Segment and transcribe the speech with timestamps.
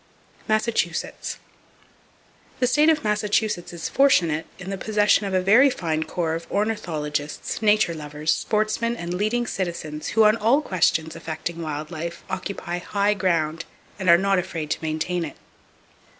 [0.47, 1.37] Massachusetts.
[2.59, 6.51] —The state of Massachusetts is fortunate in the possession of a very fine corps of
[6.51, 12.79] ornithologists, nature lovers, sportsmen and leading citizens who on all questions affecting wild life occupy
[12.79, 13.65] high ground
[13.99, 15.37] and are not afraid to maintain it.